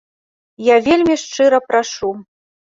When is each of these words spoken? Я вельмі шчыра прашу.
Я 0.67 0.77
вельмі 0.87 1.15
шчыра 1.25 1.59
прашу. 1.69 2.11